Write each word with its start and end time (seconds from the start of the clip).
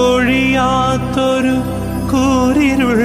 ഒഴിയാത്തൊരു 0.00 1.54
കൂരിരുൾ 2.12 3.00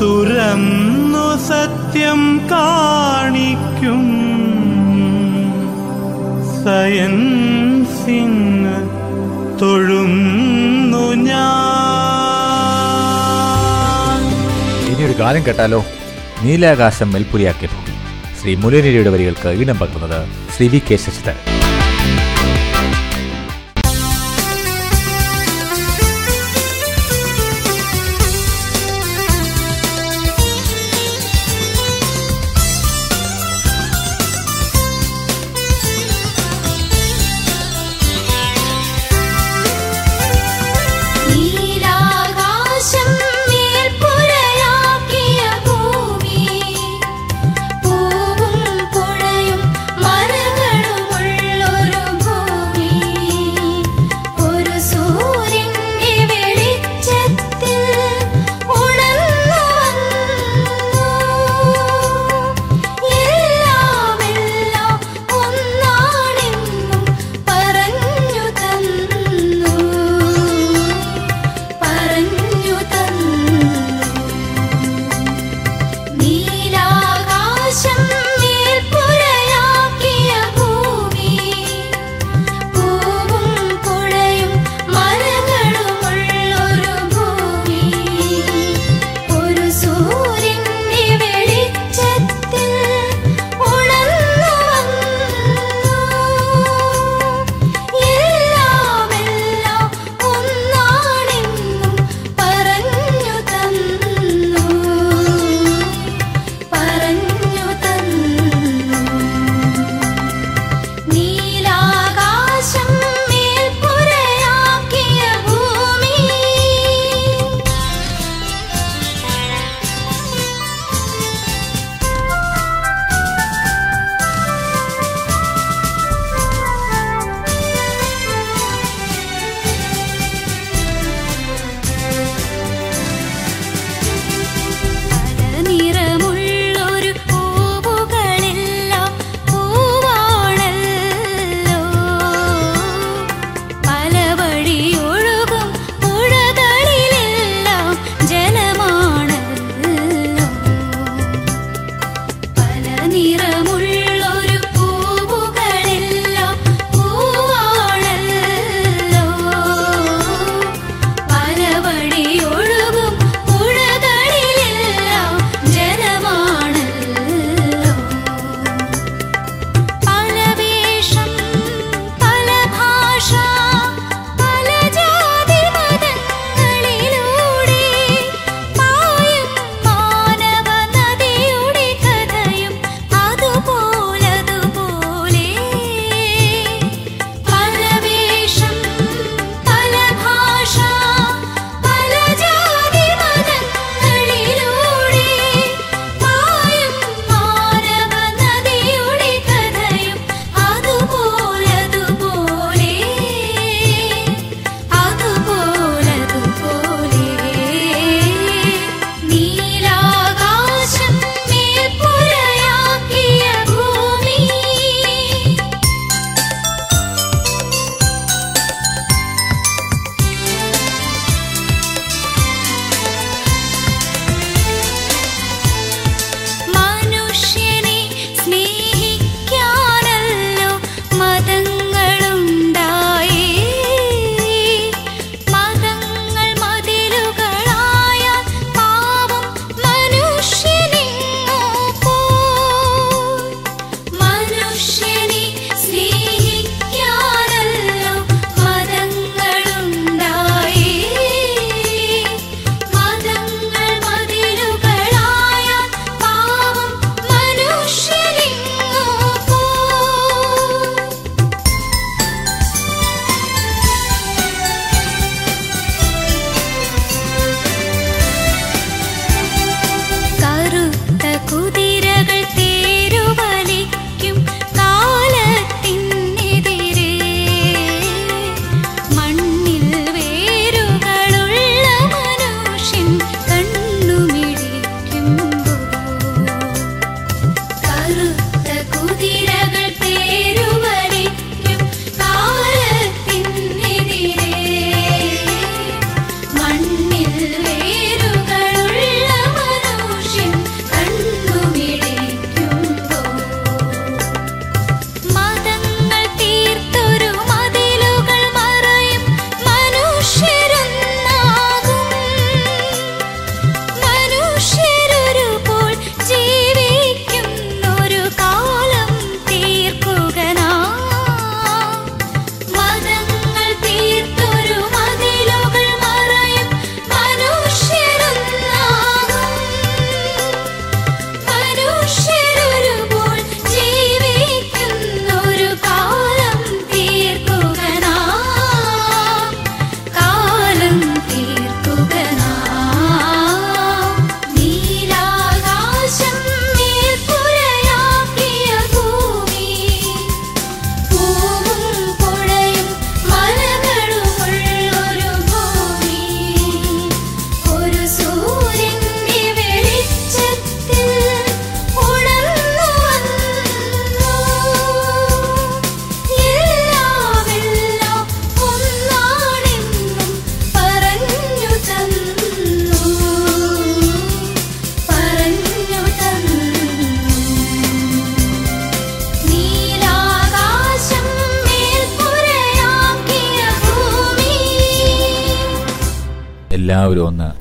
തുറന്നു 0.00 1.24
സത്യം 1.48 2.20
കാണിക്കും 2.52 4.04
സയൻ 6.60 7.16
സിംഗ് 7.96 8.76
തൊഴുന്നു 9.60 11.04
ഞാൻ. 11.28 11.82
ഇനിയൊരു 14.86 15.16
ഗാനം 15.18 15.42
കേട്ടാലോ? 15.46 15.82
നീലാകാശം 16.42 17.10
മെൽപ്പുരിയാക്കിയ 17.12 17.68
ഭൂമി 17.68 17.75
ശ്രീ 18.46 18.52
മുലനിരിയുടെ 18.62 19.10
വരികൾക്ക് 19.12 19.50
ഇടം 19.62 19.76
പകർന്നത് 19.80 20.18
ശ്രീ 20.54 20.66
വി 20.72 20.78
കെ 20.88 20.96
ശശിധരൻ. 21.04 21.55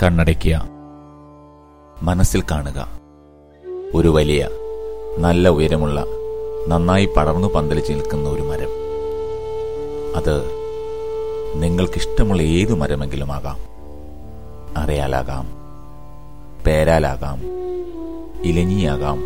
കണ്ണടയ്ക്കുക 0.03 0.69
മനസ്സിൽ 2.01 2.43
കാണുക. 2.51 2.87
ഒരു 3.93 4.07
വലിയ 4.07 4.49
നല്ല 5.17 5.49
ഉയരമുള്ള 5.49 6.05
നന്നായി 6.67 7.05
പടർന്നു 7.05 7.47
പന്തലിച്ച് 7.47 7.93
നിൽക്കുന്ന 7.93 8.29
ഒരു 8.29 8.41
മരം. 8.41 8.69
അത് 10.15 10.51
നിങ്ങൾക്കിഷ്ടമുള്ള 11.55 12.41
ഏതു 12.41 12.73
മരമെങ്കിലും 12.73 13.31
ആകാം 13.31 13.57
അറയാലാകാം 14.77 15.47
പേരാലാകാം 16.67 17.41
ഇലഞ്ഞിയാകാം 18.43 19.23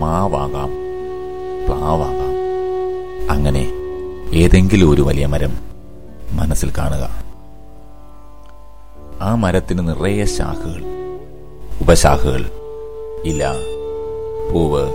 മാവാകാം 0.00 0.70
പ്ലാവാകാം. 1.66 2.32
അങ്ങനെ 3.30 3.72
ഏതെങ്കിലും 4.32 4.90
ഒരു 4.90 5.02
വലിയ 5.02 5.26
മരം 5.26 5.50
മനസ്സിൽ 6.32 6.72
കാണുക. 6.78 7.21
ആ 9.22 9.34
മരത്തിന് 9.34 9.88
നിറയെ 9.88 10.24
ശാഖകൾ. 10.24 10.82
ഉപശാഖകൾ. 11.80 12.50
ഇല 13.24 13.52
പൂവ് 14.52 14.88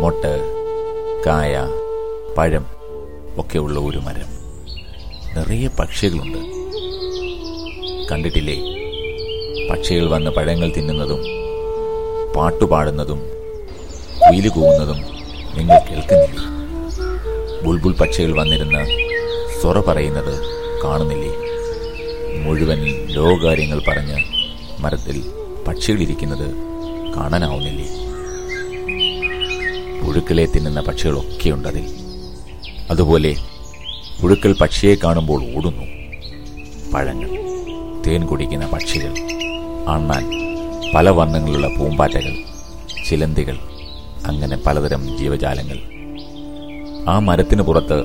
മൊട്ട് 0.00 0.32
കായ 1.26 1.68
പഴം 2.38 2.66
ഒക്കെയുള്ള 3.38 3.80
ഒരു 3.80 3.98
മരം. 3.98 4.30
നിറയെ 5.36 5.68
പക്ഷികളുണ്ട്. 5.68 6.38
കണ്ടിട്ടില്ലേ? 8.08 8.58
പക്ഷികൾ 9.70 10.10
വന്ന് 10.10 10.30
പഴങ്ങൾ 10.30 10.72
തിന്നുന്നതും 10.76 11.22
പാട്ടുപാടുന്നതും 12.36 13.20
കുയിൽ 14.28 14.48
കൂവുന്നതും 14.48 14.96
നിങ്ങൾ 15.58 15.78
കേൾക്കുന്നില്ലേ? 15.78 16.44
ബുൾബുൾ 17.64 17.92
പക്ഷികൾ 17.92 18.40
വന്നിരുന്ന് 18.40 18.84
സ്വറ 19.60 19.80
പറയുന്നത് 19.80 20.34
കാണുന്നില്ലേ? 20.84 21.31
മുഴുവൻ 22.44 22.80
ലോകകാര്യങ്ങൾ 23.06 23.82
പറഞ്ഞ് 23.88 24.16
മരത്തിൽ 24.82 25.22
പക്ഷികളിരിക്കുന്നത് 25.68 26.54
കാണാനാവുന്നില്ലേ? 27.16 27.88
പുഴുക്കളെ 30.00 30.46
തിന്നുന്ന 30.46 30.80
പക്ഷികളൊക്കെയുണ്ട് 30.80 31.68
അതിൽ 31.68 31.84
അതുപോലെ 32.90 33.36
പുഴുക്കൾ 34.22 34.54
പക്ഷിയെ 34.60 34.94
കാണുമ്പോൾ 34.94 35.56
ഓടുന്നു. 35.56 35.84
പഴങ്ങൾ 36.94 37.30
തേൻ 38.06 38.26
കുടിക്കുന്ന 38.26 38.66
പക്ഷികൾ 38.66 39.10
അണ്ണാൻ 39.88 40.24
പല 40.94 41.08
വർണങ്ങളുള്ള 41.08 41.68
പൂമ്പാറ്റകൾ 41.78 42.34
ചിലന്തികൾ 43.08 43.58
അങ്ങനെ 44.26 44.56
പലതരം 44.66 45.18
ജീവജാലങ്ങൾ. 45.18 45.78
ആ 47.10 47.18
മരത്തിന് 47.18 47.62
പുറത്ത് 47.62 48.02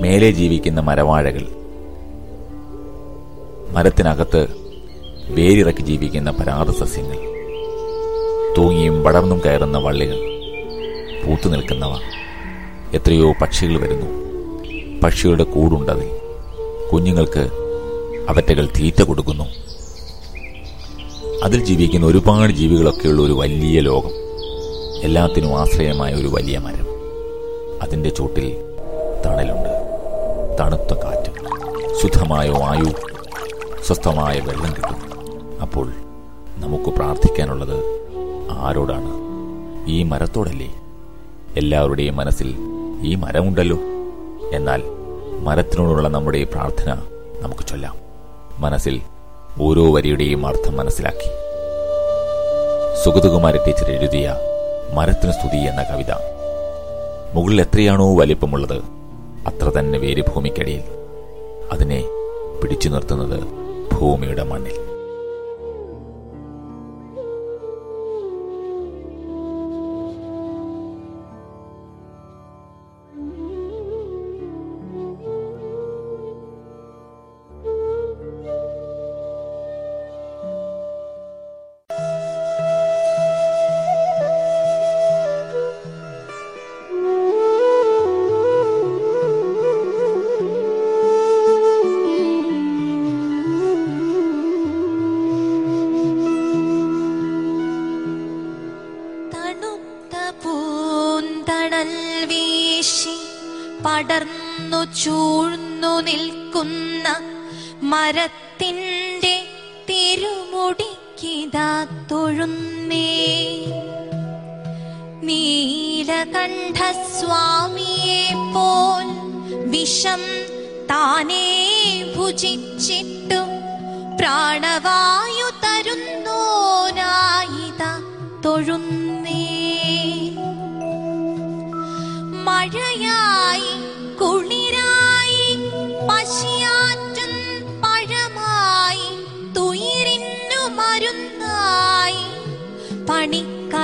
മേലെ 0.00 0.30
ജീവിക്കുന്ന 0.30 0.80
മരവാഴകൾ 0.80 1.61
മരത്തിനകത്ത് 3.72 4.46
വേരിറക്കി 5.28 5.80
ജീവിക്കുന്ന 5.80 6.30
പരാത 6.30 6.70
സസ്യങ്ങൾ 6.70 7.16
തൂങ്ങിയും 8.58 9.02
വളർന്നും 9.02 9.42
കയറുന്ന 9.46 9.78
വള്ളികൾ 9.78 10.18
പൂത്തു 11.26 11.48
നിൽക്കുന്നവ. 11.48 11.98
എത്രയോ 12.94 13.32
പക്ഷികൾ 13.32 13.80
വരുന്നു. 13.80 14.06
പക്ഷികളുടെ 15.00 15.44
കൂടുണ്ടതിൽ 15.44 16.10
കുഞ്ഞുങ്ങൾക്ക് 16.92 17.50
അവറ്റകൾ 18.28 18.66
തീറ്റ 18.66 19.02
കൊടുക്കുന്നു. 19.02 19.44
അതിൽ 21.42 21.64
ജീവിക്കുന്ന 21.64 22.06
ഒരുപാട് 22.06 22.52
ജീവികളൊക്കെയുള്ള 22.52 23.22
ഒരു 23.22 23.32
വലിയ 23.32 23.80
ലോകം. 23.80 24.10
എല്ലാത്തിനും 25.02 25.60
ആശ്രയമായ 25.60 26.14
ഒരു 26.14 26.28
വലിയ 26.28 26.58
മരം. 26.58 26.86
അതിന്റെ 27.82 28.10
ചൂട്ടിൽ 28.10 28.56
തണലുണ്ട്. 29.26 29.72
തണുത്ത 30.60 30.98
കാറ്റ്. 30.98 31.32
ശുദ്ധമായ 32.02 32.50
വായു 32.50 33.11
സ്വസ്ഥമായ 33.84 34.40
വെള്ളം 34.40 34.70
കിട്ടും. 34.70 34.98
അപ്പോൾ 35.62 35.86
നമുക്ക് 36.58 36.84
പ്രാർത്ഥിക്കാനുള്ളത് 36.84 37.76
ആരോടാണ്? 38.50 39.12
ഈ 39.86 40.02
മരത്തോടല്ലേ? 40.02 40.74
എല്ലാവരുടെയും 41.56 42.16
മനസ്സിൽ 42.16 42.56
ഈ 43.02 43.14
മരമുണ്ടല്ലോ. 43.14 43.76
എന്നാൽ 44.52 44.82
മരത്തിനോടുള്ള 45.38 46.08
നമ്മുടെ 46.08 46.44
പ്രാർത്ഥന 46.44 46.94
നമുക്ക് 47.40 47.62
ചൊല്ലാം. 47.62 47.96
മനസ്സിൽ 48.58 49.00
ഓരോ 49.60 49.94
വരിയുടെയും 49.94 50.46
അർത്ഥം 50.46 50.76
മനസ്സിലാക്കി. 50.76 51.30
സുഗതകുമാര 53.04 53.56
ടീച്ചർ 53.56 53.90
എഴുതിയ 53.90 54.36
മരത്തിന് 54.94 55.32
സ്തുതി 55.32 55.56
എന്ന 55.56 55.82
കവിത. 55.82 56.12
മുകളിൽ 57.34 57.60
എത്രയാണോ 57.60 58.16
വലിപ്പമുള്ളത് 58.16 58.78
അത്ര 59.46 59.78
തന്നെ 59.78 59.98
വേര് 59.98 60.22
ഭൂമിക്കടിയിൽ 60.34 60.82
അതിനെ 61.72 62.04
പിടിച്ചു 62.62 62.88
നിർത്തുന്നത് 62.88 63.61
ഭൂമിയുടെ 64.02 64.42
മണ്ണിൽ. 64.42 64.91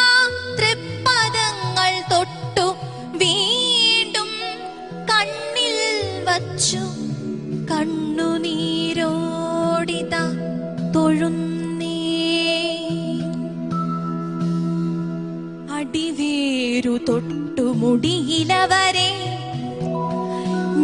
തൊഴുന്നേ 11.15 11.97
അടിവേരു 15.77 16.95
തൊട്ടു 17.09 17.65
മുടിയിലവരെ 17.81 19.11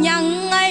ഞങ്ങൾ 0.06 0.68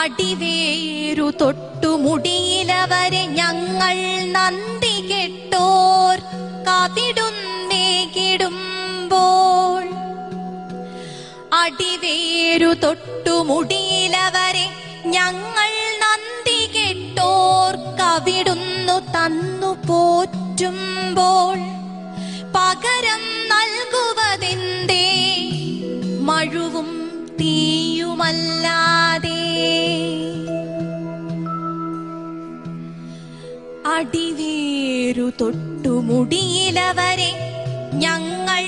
അടിവേരു 0.00 1.26
തൊട്ടു 1.42 1.90
മുടിയിലവരെ 2.04 3.22
ഞങ്ങൾ 3.40 3.96
നന്ദി 4.36 4.96
കെട്ടോർ 5.10 6.16
കവിടുന്നേ 6.68 7.86
കിടുമ്പോൾ 8.16 9.84
അടിവേരു 11.62 12.72
തൊട്ടു 12.84 13.36
മുടിയിലവരെ 13.50 14.66
ഞങ്ങൾ 15.10 15.65
കവിടുന്നു 18.26 18.94
തന്നു 19.14 19.86
പോറ്റുമ്പോൾ 19.86 21.58
പകരം 22.54 23.22
നൽകുവതെന്തേ? 23.52 25.06
മഴുവും 26.20 26.88
തീയുമല്ലാതെ. 27.40 29.42
അടിവേരു 33.86 35.32
തൊട്ടു 35.40 35.88
മുടിയിലവരെ 35.88 37.32
ഞങ്ങൾ 37.94 38.64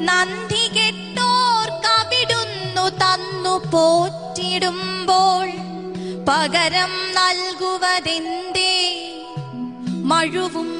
നന്ദി 0.00 0.64
കെട്ടോർ 0.76 1.70
കവിടുന്നു 1.86 2.86
തന്നു 3.02 3.70
പോറ്റിടുമ്പോൾ 3.70 5.48
പകരം 6.28 6.92
നൽകുവതെന്തേ? 7.16 8.72
മഴുവും 10.10 10.70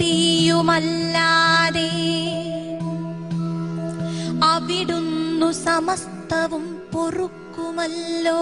തീയുമല്ലാതെ 0.00 1.90
അവിടുന്നു 4.44 5.50
സമസ്തവും 5.52 6.64
പൊറുക്കുമല്ലോ. 6.94 8.40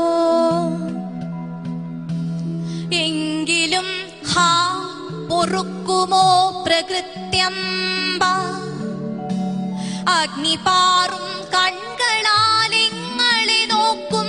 എങ്കിലും 2.92 3.88
ഹാ 4.32 4.50
പൊറുക്കുമോ 5.30 6.24
പ്രകൃത്യംബ 6.66 8.22
അഗ്നിപാറും 10.10 11.24
കൺകളാലിങ്ങളെ 11.54 12.00
നോക്കും 13.72 14.28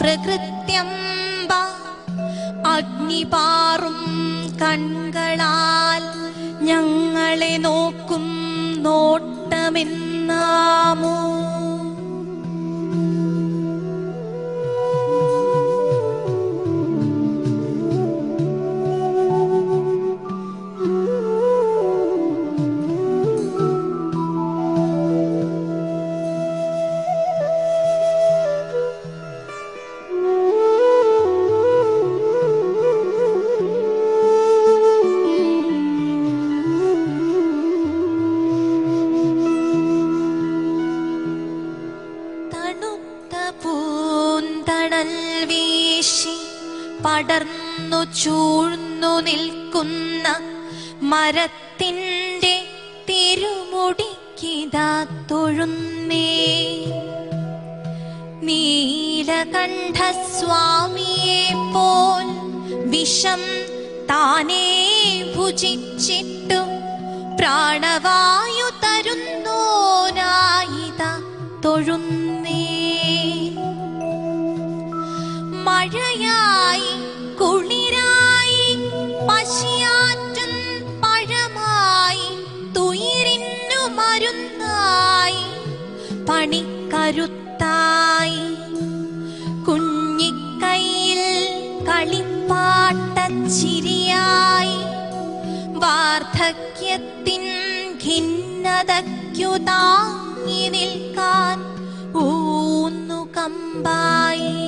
പ്രകൃത്യംബ 0.00 1.50
അഗ്നിപാറും 2.66 4.00
കണ്ണുകളാൽ 4.62 6.02
ഞങ്ങളെ 6.60 7.54
നോക്കും 7.56 8.24
നോട്ടമെന്നാമോ? 8.86 9.48
മരത്തിന്റെ 51.22 52.54
തിരുമുടിക്കിതാ 53.08 54.88
തൊഴുന്നേ. 55.30 56.28
നീലകണ്ഠസ്വാമിയെ 60.02 61.42
പോൽ 61.74 62.26
വിഷം 62.84 63.42
താനേ 64.10 64.66
ഭുജിച്ചിട്ടു 65.36 66.60
പ്രാണവായു 67.36 68.68
തരുന്നോനായിത 68.84 71.02
തൊഴുന്നേ 71.64 72.21
താങ്ങി 99.82 100.68
നിൽക്കാൻ 100.68 101.58
ഊന്നു 102.16 103.28
കമ്പായി. 103.36 104.58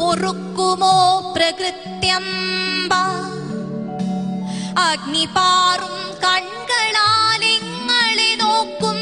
പൊറുക്കുമോ 0.00 0.94
പ്രകൃത്യംബ 1.36 2.92
അഗ്നിപാറും 4.88 5.94
കൺകളാലിങ്ങളെ 6.24 8.30
നോക്കും 8.42 8.98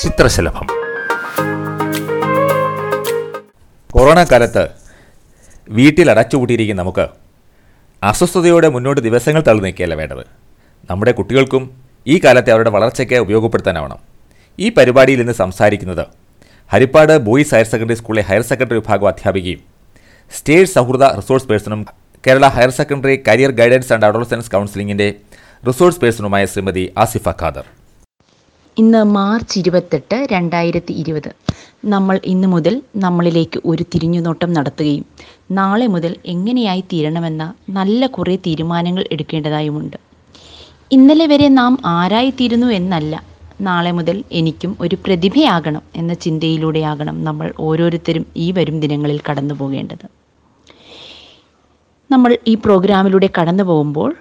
ചിത്രശലഭം. 0.01 0.78
കൊറോണ 3.99 4.23
കാലത്ത് 4.23 4.61
വീട്ടിൽ 5.77 6.11
അടച്ചുപൂട്ടിയിരിക്കുന്ന 6.11 6.81
നമുക്ക് 6.81 7.05
അസ്വസ്ഥതയോടെ 8.01 8.67
മുന്നോട്ട് 8.75 9.01
ദിവസങ്ങൾ 9.01 9.41
തള്ളി 9.47 9.61
നീക്കുകയല്ല 9.65 9.95
വേണ്ടത്? 10.01 10.21
നമ്മുടെ 10.89 11.11
കുട്ടികൾക്കും 11.11 11.63
ഈ 12.07 12.15
കാലത്തെ 12.23 12.51
അവരുടെ 12.53 12.69
വളർച്ചയ്ക്ക് 12.69 13.17
ഉപയോഗപ്പെടുത്താനാവണം. 13.25 13.99
ഈ 14.59 14.69
പരിപാടിയിൽ 14.77 15.21
ഇന്ന് 15.23 15.33
സംസാരിക്കുന്നത് 15.33 16.05
ഹരിപ്പാട് 16.73 17.17
ബോയ്സ് 17.17 17.53
ഹയർ 17.55 17.67
സെക്കൻഡറി 17.71 17.97
സ്കൂളിലെ 18.01 18.23
ഹയർ 18.29 18.45
സെക്കൻഡറി 18.51 18.75
വിഭാഗം 18.75 19.07
അധ്യാപികയും 19.07 19.59
സ്റ്റേറ്റ് 20.37 20.71
സൗഹൃദ 20.75 21.03
resource 21.19 21.47
പേഴ്സണും 21.51 21.85
Kerala 22.27 22.47
higher 22.47 22.69
secondary 22.69 23.23
career 23.27 23.51
guidance 23.51 23.93
and 23.93 24.05
adolescence 24.05 24.51
കൗൺസിലിംഗിന്റെ 24.51 25.09
resource 25.67 25.99
പേഴ്സണുമായ 25.99 26.45
ശ്രീമതി 26.45 26.93
ആസിഫ 26.97 27.27
ഖാദർ. 27.41 27.78
ഇന്ന് 28.79 28.99
മാർച്ച് 29.17 29.55
ഇരുപത്തെട്ട് 29.61 30.17
രണ്ടായിരത്തി 30.33 30.93
ഇരുപത്. 31.01 31.29
നമ്മൾ 31.93 32.15
ഇന്ന് 32.33 32.47
മുതൽ 32.53 32.73
നമ്മളിലേക്ക് 33.05 33.59
ഒരു 33.71 33.83
തിരിഞ്ഞുനോട്ടം 33.93 34.49
നടത്തുകയും 34.57 35.05
നാളെ 35.59 35.87
മുതൽ 35.87 36.11
എങ്ങനെയായി 36.33 36.83
തീരണമെന്ന 36.91 37.43
നല്ല 37.77 38.07
കുറേ 38.15 38.35
തീരുമാനങ്ങൾ 38.47 39.03
എടുക്കേണ്ടതായുമുണ്ട്. 39.11 39.97
ഇന്നലെ 40.91 41.25
വരെ 41.31 41.47
നാം 41.59 41.73
ആരായിത്തീരുന്നു 41.97 42.67
എന്നല്ല 42.79 43.15
നാളെ 43.67 43.91
മുതൽ 43.97 44.17
എനിക്കും 44.39 44.71
ഒരു 44.83 44.95
പ്രതിഭയാകണം 45.05 45.83
എന്ന 46.01 46.13
ചിന്തയിലൂടെയാകണം 46.23 47.15
നമ്മൾ 47.23 47.47
ഓരോരുത്തരും 47.67 48.25
ഈ 48.45 48.47
വരും 48.57 48.77
ദിനങ്ങളിൽ 48.83 49.19
കടന്നു 49.29 49.55
പോകേണ്ടത്. 49.59 50.05
നമ്മൾ 52.09 52.31
ഈ 52.51 52.55
പ്രോഗ്രാമിലൂടെ 52.65 53.29
കടന്നു 53.37 53.63
പോകുമ്പോൾ 53.63 54.11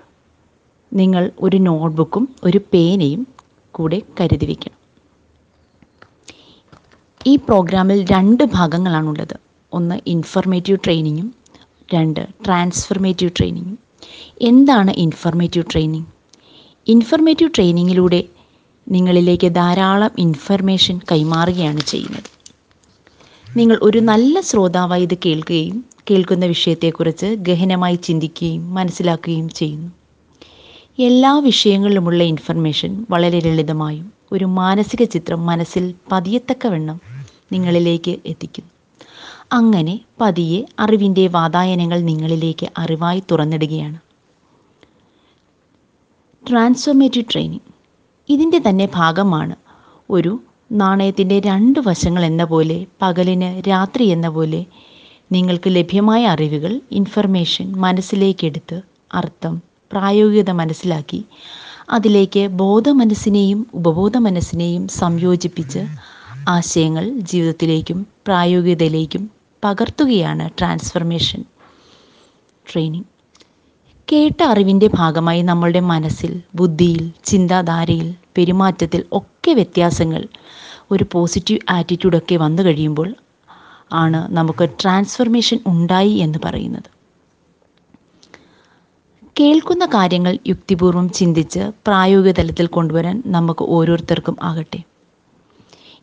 നിങ്ങൾ 0.93 1.25
ഒരു 1.47 1.59
നോട്ട്ബുക്കും 1.67 2.25
ഒരു 2.49 2.59
പേനയും 2.73 3.23
കൂടെ 3.75 4.03
കരുതി 4.21 4.47
വയ്ക്കണം 4.47 4.77
ഈ 7.27 7.37
പ്രോഗ്രാമിൽ 7.37 8.05
രണ്ട് 8.05 8.45
ഭാഗങ്ങളാണുള്ളത്. 8.45 9.37
ഒന്ന് 9.73 10.01
ഇൻഫർമേറ്റീവ് 10.07 10.79
ട്രെയിനിങ്ങും 10.85 11.35
രണ്ട് 11.95 12.29
ട്രാൻസ്ഫർമേറ്റീവ് 12.47 13.31
ട്രെയിനിങ്ങും 13.39 13.79
എന്താണ് 14.43 14.91
ഇൻഫർമേറ്റീവ് 14.91 15.65
ട്രെയിനിങ് 15.73 16.07
ഇൻഫർമേറ്റീവ് 16.89 17.51
ട്രെയിനിങ്ങിലൂടെ 17.57 18.25
നിങ്ങളിലേക്ക് 18.89 19.55
ധാരാളം 19.55 20.11
ഇൻഫർമേഷൻ 20.19 21.01
കൈമാറുകയാണ് 21.13 21.81
ചെയ്യുന്നത്. 21.81 22.29
നിങ്ങൾ 23.57 23.79
ഒരു 23.83 23.99
നല്ല 23.99 24.41
ശ്രോതാവായി 24.41 25.03
ഇത് 25.03 25.19
കേൾക്കുകയും 25.27 25.85
കേൾക്കുന്ന 26.11 26.47
വിഷയത്തെക്കുറിച്ച് 26.47 27.27
ഗഹനമായി 27.27 27.95
ചിന്തിക്കുകയും 27.95 28.75
മനസ്സിലാക്കുകയും 28.75 29.49
ചെയ്യുന്നു. 29.49 29.98
എല്ലാ 30.99 31.39
വിഷയങ്ങളിലുമുള്ള 31.39 32.23
ഇൻഫർമേഷൻ 32.23 33.07
വളരെ 33.11 33.41
ലളിതമായും 33.41 34.13
ഒരു 34.33 34.45
മാനസിക 34.45 35.05
ചിത്രം 35.05 35.47
മനസ്സിൽ 35.47 35.95
പതിയത്തക്കവണ്ണം 36.13 37.01
നിങ്ങളിലേക്ക് 37.53 38.19
എത്തിക്കുന്നു 38.27 38.71
അങ്ങനെ 39.53 40.01
പതിയെ 40.21 40.65
അറിവിന്റെ 40.79 41.27
വാതായനങ്ങൾ 41.27 42.01
നിങ്ങളിലേക്ക് 42.01 42.67
അറിവായി 42.79 43.23
തുറന്നിടുകയാണ്. 43.31 43.99
ട്രാൻസ്ഫോർമേറ്റീവ് 46.49 47.25
ട്രെയിനിങ് 47.33 47.73
ഇതിന്റെ 48.29 48.63
തന്നെ 48.69 48.89
ഭാഗമാണ് 48.95 49.57
ഒരു 50.11 50.41
നാണയത്തിന്റെ 50.73 51.41
രണ്ട് 51.41 51.81
വശങ്ങൾ 51.81 52.25
എന്ന 52.25 52.45
പോലെ 52.45 52.87
പകലിന് 53.03 53.63
രാത്രി 53.69 54.05
എന്ന 54.05 54.29
പോലെ 54.29 54.67
നിങ്ങൾക്ക് 55.33 55.71
ലഭ്യമായ 55.71 56.27
അറിവുകൾ 56.27 56.81
ഇൻഫർമേഷൻ 56.91 57.73
മനസ്സിലേക്കെടുത്ത് 57.73 58.83
അർത്ഥം 59.13 59.68
പ്രായോഗികത 59.93 60.51
മനസ്സിലാക്കി. 60.51 61.25
അതിലേക്ക് 61.91 62.49
ബോധമനസ്സിനെയും 62.49 63.67
ഉപബോധ 63.75 64.17
മനസ്സിനെയും 64.17 64.89
സംയോജിപ്പിച്ച് 64.89 65.79
ആശയങ്ങൾ 66.49 67.19
ജീവിതത്തിലേക്കും 67.19 68.07
പ്രായോഗികതയിലേക്കും 68.27 69.31
പകർത്തുകയാണ് 69.65 70.51
ട്രാൻസ്ഫർമേഷൻ 70.59 71.45
ട്രെയിനിങ്. 72.73 73.05
കേട്ട 74.13 74.43
അറിവിന്റെ 74.43 74.91
ഭാഗമായി 74.95 75.43
നമ്മളുടെ 75.43 75.81
മനസ്സിൽ 75.81 76.41
ബുദ്ധിയിൽ 76.55 77.11
ചിന്താധാരയിൽ 77.25 78.15
പെരുമാറ്റത്തിൽ 78.37 79.05
ഒക്കെ 79.13 79.53
വ്യത്യാസങ്ങൾ 79.53 80.29
ഒരു 80.91 81.05
പോസിറ്റീവ് 81.13 81.61
ആറ്റിറ്റ്യൂഡൊക്കെ 81.71 82.37
വന്നു 82.37 82.63
കഴിയുമ്പോൾ 82.63 83.15
ആണ് 83.93 84.29
നമുക്ക് 84.37 84.69
ട്രാൻസ്ഫർമേഷൻ 84.83 85.59
ഉണ്ടായി 85.67 86.11
എന്ന് 86.11 86.39
പറയുന്നത്. 86.45 86.98
കേൾക്കുന്ന 89.41 89.87
കാര്യങ്ങൾ 89.87 90.39
യുക്തിപൂർവം 90.47 91.13
ചിന്തിച്ച് 91.13 91.59
പ്രായോഗിക 91.59 92.33
തലത്തിൽ 92.33 92.67
കൊണ്ടുവരാൻ 92.67 93.23
നമുക്ക് 93.27 93.65
ഓരോരുത്തർക്കും 93.65 94.37
ആകട്ടെ. 94.43 94.83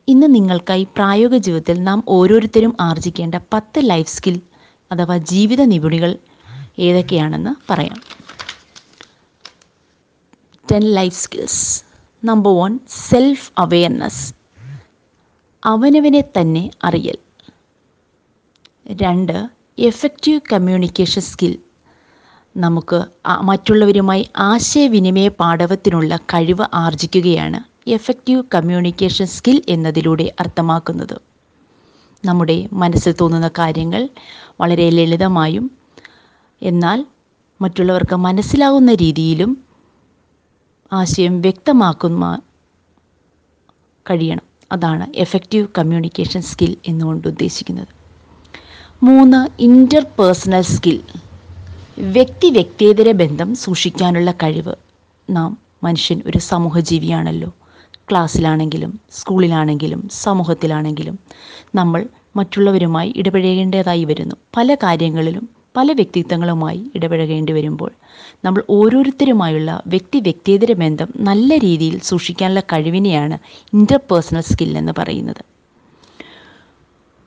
ഇന്ന് 0.07 0.35
നിങ്ങൾക്കായി 0.35 0.83
പ്രായോഗിക 0.83 1.37
ജീവിതത്തിൽ 1.37 1.83
നാം 1.83 2.03
ഓരോരുത്തരും 2.07 2.77
ആർജിക്കേണ്ട 2.79 3.35
പത്ത് 3.53 3.79
ലൈഫ് 3.79 4.09
സ്കിൽ 4.09 4.41
അഥവാ 4.91 5.17
ജീവിത 5.17 5.61
നിപുണികൾ 5.61 6.17
ഏതൊക്കെയാണെന്ന് 6.79 7.73
പറയാം. 7.73 8.01
Ten 10.71 10.81
life 10.81 11.23
skills. 11.23 11.83
Number 12.23 12.51
one 12.57 12.79
self 12.87 13.51
awareness 13.57 14.35
അവനവനെ 15.65 16.21
തന്നെ 16.21 16.69
അറിയൽ. 16.83 17.17
രണ്ട് 18.87 19.49
എഫക്റ്റീവ് 19.79 20.41
കമ്മ്യൂണിക്കേഷൻ 20.53 21.21
സ്കിൽ 21.21 21.59
നമുക്ക് 22.57 23.05
മറ്റുള്ളവരുമായി 23.41 24.29
ആശയവിനിമയ 24.37 25.27
പാഠവത്തിനുള്ള 25.27 26.17
കഴിവ് 26.33 26.65
ആർജിക്കുകയാണ് 26.73 27.89
എഫക്റ്റീവ് 27.89 28.43
കമ്മ്യൂണിക്കേഷൻ 28.55 29.25
സ്കിൽ 29.25 29.61
എന്നതിലൂടെ 29.69 30.33
അർത്ഥമാക്കുന്നത്. 30.39 31.17
നമ്മുടെ 32.25 32.69
മനസ്സിൽ 32.73 33.15
തോന്നുന്ന 33.21 33.47
കാര്യങ്ങൾ 33.59 34.09
വളരെ 34.61 34.89
ലളിതമായും 34.89 35.65
എന്നാൽ 36.61 37.05
മറ്റുള്ളവർക്ക് 37.61 38.15
മനസ്സിലാവുന്ന 38.15 38.93
രീതിയിലും 38.93 39.51
ആശയം 40.93 41.41
വ്യക്തമാക്കുന്ന 41.41 42.25
കഴിയണം. 44.05 44.45
അതാണ് 44.71 45.05
എഫക്റ്റീവ് 45.15 45.67
കമ്മ്യൂണിക്കേഷൻ 45.77 46.41
സ്കിൽ 46.41 46.77
എന്നുകൊണ്ട് 46.87 47.27
ഉദ്ദേശിക്കുന്നത്. 47.27 47.91
മൂന്ന് 49.03 49.61
ഇന്റർ 49.61 50.05
പേഴ്സണൽ 50.19 50.61
സ്കിൽ. 50.61 50.99
വ്യക്തി 51.97 52.49
വ്യക്തിയേതര 52.49 53.11
ബന്ധം 53.11 53.55
സൂക്ഷിക്കാനുള്ള 53.55 54.31
കഴിവ് 54.31 54.75
നാം 55.29 55.57
മനുഷ്യൻ 55.83 56.21
ഒരു 56.25 56.37
സമൂഹജീവിയാണല്ലോ. 56.37 57.49
ക്ലാസ്സിലാണെങ്കിലും 58.09 58.99
സ്കൂളിലാണെങ്കിലും 59.11 60.09
സമൂഹത്തിലാണെങ്കിലും 60.11 61.19
നമ്മൾ 61.75 62.07
മറ്റുള്ളവരുമായി 62.35 63.13
ഇടപഴകേണ്ടതായി 63.15 64.03
വരുന്നു. 64.03 64.35
പല 64.57 64.75
കാര്യങ്ങളിലും 64.75 65.49
പല 65.77 65.91
വ്യക്തിത്വങ്ങളുമായി 65.91 66.83
ഇടപഴകേണ്ടി 66.95 67.53
വരുമ്പോൾ 67.53 67.91
നമ്മൾ 68.45 68.63
ഓരോരുത്തരുമായുള്ള 68.69 69.81
വ്യക്തി 69.87 70.19
വ്യക്തിയേതര 70.19 70.73
ബന്ധം 70.73 71.07
നല്ല 71.17 71.57
രീതിയിൽ 71.57 71.99
സൂക്ഷിക്കാനുള്ള 71.99 72.59
കഴിവിനെയാണ് 72.59 73.37
ഇന്റർപേഴ്സണൽ 73.73 74.41
സ്കിൽ 74.41 74.77
എന്ന് 74.77 74.93
പറയുന്നത്. 74.97 75.45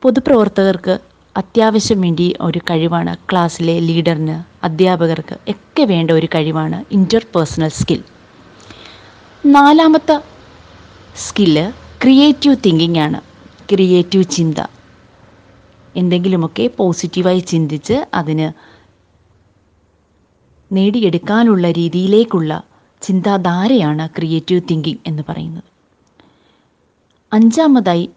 പൊതുപ്രവർത്തകർക്ക് 0.02 0.98
അത്യാവശ്യം 1.38 2.00
വേണ്ടി 2.00 2.36
ഒരു 2.40 2.58
കഴിവാണ് 2.58 3.16
ക്ലാസ്സിലെ 3.30 3.78
ലീഡറിന് 3.78 4.64
അധ്യാപകർക്ക് 4.64 5.50
ഒക്കെ 5.50 5.82
വേണ്ട 5.82 6.10
ഒരു 6.10 6.28
കഴിവാണ് 6.34 6.84
ഇന്റർ 6.92 7.26
പേഴ്സണൽ 7.34 7.68
സ്കിൽ 7.68 8.04
നാലാമത്തെ 9.46 10.20
സ്കില്ല് 11.16 11.72
ക്രിയേറ്റീവ് 12.02 12.56
തിങ്കിങ് 12.66 12.98
ആണ്. 12.98 13.20
ക്രിയേറ്റീവ് 13.70 14.24
ചിന്ത. 14.24 14.66
എന്തെങ്കിലുമൊക്കെ 15.96 16.70
പോസിറ്റീവായി 16.76 17.38
ചിന്തിച്ച് 17.38 18.06
അതിന് 18.14 18.52
നേടിയെടുക്കാനുള്ള 20.72 21.70
രീതിയിലേക്കുള്ള 21.70 22.62
ചിന്താധാരയാണ് 23.02 24.08
ക്രിയേറ്റീവ് 24.08 24.60
തിങ്കിങ് 24.70 24.98
എന്ന് 25.06 25.22
പറയുന്നത്. 25.28 25.64
അഞ്ചാമതായി 27.32 28.10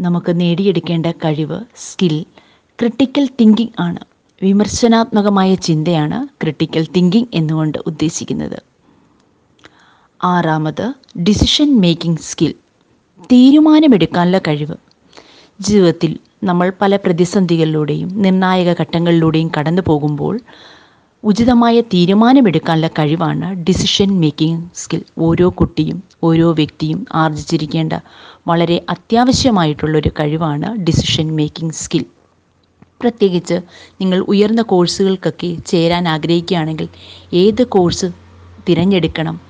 നമുക്ക് 0.00 0.40
നേടിയെടുക്കേണ്ട 0.40 1.06
കഴിവ് 1.06 1.60
സ്കിൽ 1.76 2.24
ക്രിട്ടിക്കൽ 2.82 3.28
തിങ്കിങ് 3.40 3.74
ആണ്. 3.78 4.00
വിമർശനാത്മകമായ 4.42 5.54
ചിന്തയാണ് 5.54 6.28
ക്രിട്ടിക്കൽ 6.42 6.86
തിങ്കിങ് 6.96 7.28
എന്നുകൊണ്ട് 7.34 7.78
ഉദ്ദേശിക്കുന്നത്. 7.86 8.56
ആറാമത് 10.20 10.82
ഡിസിഷൻ 11.18 11.80
മേക്കിംഗ് 11.80 12.18
സ്കിൽ 12.20 12.54
തീരുമാനമെടുക്കാനുള്ള 13.30 14.40
കഴിവ്. 14.48 14.76
ജീവിതത്തിൽ 15.60 16.18
നമ്മൾ 16.44 16.72
പല 16.80 16.96
പ്രതിസന്ധികളിലൂടെയും 16.96 18.22
നിർണായക 18.22 18.74
ഘട്ടങ്ങളിലൂടെയും 18.82 19.50
കടന്നു 19.58 19.82
പോകുമ്പോൾ 19.86 20.40
ഉചിതമായ 21.24 21.80
തീരുമാനമെടുക്കാനുള്ള 21.80 22.90
കഴിവാണ് 22.98 23.50
ഡിസിഷൻ 23.68 24.20
മേക്കിംഗ് 24.20 24.62
സ്കിൽ 24.74 25.04
ഓരോ 25.18 25.48
കുട്ടിയും 25.50 26.02
ഓരോ 26.22 26.52
വ്യക്തിയും 26.52 27.06
ആർജിച്ചിരിക്കേണ്ട 27.14 27.92
വളരെ 28.46 28.84
അത്യാവശ്യമായിട്ടുള്ളൊരു 28.88 30.12
കഴിവാണ് 30.20 30.70
ഡിസിഷൻ 30.78 31.36
മേക്കിംഗ് 31.36 31.74
സ്കിൽ 31.74 32.04
പ്രത്യേകിച്ച് 33.02 33.56
നിങ്ങൾ 34.00 34.18
ഉയർന്ന 34.28 34.62
കോഴ്സുകൾക്കൊക്കെ 34.62 35.56
ചേരാൻ 35.66 36.08
ആഗ്രഹിക്കുകയാണെങ്കിൽ 36.08 36.88
ഏത് 37.34 37.66
കോഴ്സ് 37.66 38.08
തിരഞ്ഞെടുക്കണം? 38.68 39.40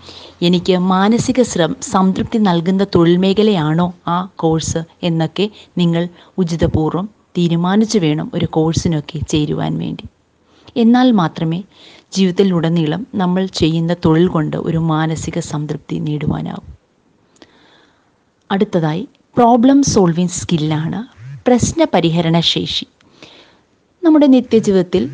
എനിക്ക് 0.42 0.78
മാനസിക 0.78 1.42
ശ്രം 1.42 1.76
സംതൃപ്തി 1.82 2.38
നൽകുന്ന 2.38 2.84
തൊഴിൽ 2.94 3.16
മേഖലയാണോ 3.16 3.94
ആ 4.08 4.28
കോഴ്സ് 4.36 4.78
എന്നൊക്കെ 5.02 5.50
നിങ്ങൾ 5.78 6.08
ഉചിതപൂർവം 6.38 7.08
തീരുമാനിച്ചു 7.38 7.98
വേണം 7.98 8.30
ഒരു 8.34 8.46
കോഴ്സിനൊക്കെ 8.46 9.18
ചേരുവാൻ 9.28 9.78
വേണ്ടി. 9.78 10.04
എന്നാൽ 10.76 11.10
മാത്രമേ 11.10 11.64
ജീവിതത്തിലുടനീളം 12.12 13.06
നമ്മൾ 13.14 13.46
ചെയ്യുന്ന 13.46 13.94
തൊഴിൽ 14.04 14.26
കൊണ്ട് 14.28 14.56
ഒരു 14.56 14.78
മാനസിക 14.78 15.38
സംതൃപ്തി 15.38 15.96
നേടുവാനാവും. 15.96 16.66
അടുത്തതായി 18.50 19.08
പ്രോബ്ലം 19.36 19.82
സോൾവിങ് 19.82 20.36
സ്കില്ലാണ് 20.40 21.00
പ്രശ്ന 21.46 21.86
പരിഹരണ 21.94 22.40
ശേഷി 22.40 22.86
നമ്മുടെ 24.02 24.26
നിത്യജീവിതത്തിൽ 24.26 25.10